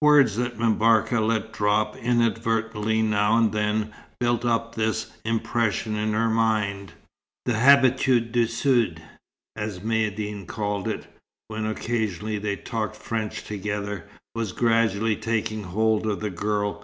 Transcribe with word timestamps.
Words 0.00 0.36
that 0.36 0.58
M'Barka 0.58 1.20
let 1.20 1.52
drop 1.52 1.94
inadvertently 1.94 3.02
now 3.02 3.36
and 3.36 3.52
then, 3.52 3.92
built 4.18 4.42
up 4.46 4.74
this 4.74 5.12
impression 5.26 5.94
in 5.94 6.14
her 6.14 6.30
mind. 6.30 6.94
The 7.44 7.52
"habitude 7.52 8.32
du 8.32 8.46
Sud," 8.46 9.02
as 9.54 9.80
Maïeddine 9.80 10.46
called 10.46 10.88
it, 10.88 11.06
when 11.48 11.66
occasionally 11.66 12.38
they 12.38 12.56
talked 12.56 12.96
French 12.96 13.44
together, 13.44 14.06
was 14.34 14.52
gradually 14.52 15.16
taking 15.16 15.64
hold 15.64 16.06
of 16.06 16.20
the 16.20 16.30
girl. 16.30 16.82